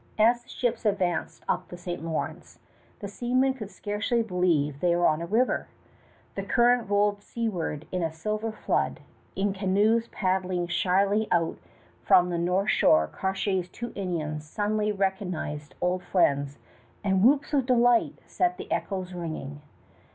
[0.17, 2.03] As the ships advanced up the St.
[2.03, 2.57] Lawrence
[3.01, 5.67] the seamen could scarcely believe they were on a river.
[6.33, 9.01] The current rolled seaward in a silver flood.
[9.35, 11.59] In canoes paddling shyly out
[12.01, 16.57] from the north shore Cartier's two Indians suddenly recognized old friends,
[17.03, 19.61] and whoops of delight set the echoes ringing.